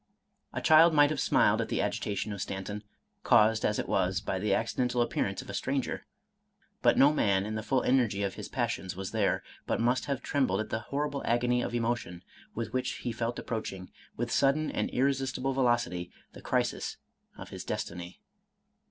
[0.51, 2.83] A child might have smiled at the agitation of Stanton,
[3.21, 6.07] caused as it was by the accidental appearance of a stranger;
[6.81, 10.23] but no man, in the full energy of his passions, was there, but must have
[10.23, 12.23] trembled at the horrible agony of emotion
[12.55, 16.97] with which he felt approaching, with sudden and irresistible velocity, the crisis
[17.37, 18.19] of his destiny.